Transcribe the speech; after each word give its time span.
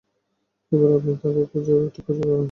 এবার 0.71 0.89
আপনি 0.97 1.11
তাকে 1.15 1.41
ঠিক 1.93 2.03
খুঁজে 2.05 2.21
পাবেন। 2.21 2.39